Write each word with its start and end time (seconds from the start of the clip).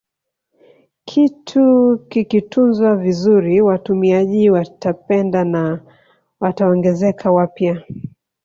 Kitu 1.05 1.99
kikitunzwa 2.09 2.95
vizuri 2.95 3.61
watumiaji 3.61 4.49
watapenda 4.49 5.43
na 5.45 5.79
wataongezeka 6.39 7.31
wapya 7.31 7.83